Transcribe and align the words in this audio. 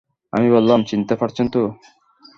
আমি 0.33 0.47
বললাম, 0.49 0.79
চিনতে 0.83 1.13
পারছেন 1.15 1.45
তো? 1.47 1.61